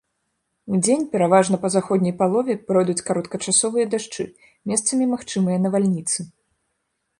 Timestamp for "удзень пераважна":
0.75-1.59